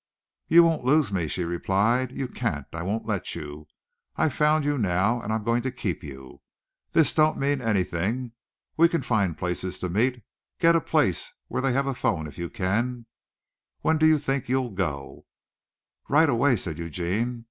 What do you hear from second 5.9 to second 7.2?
you. This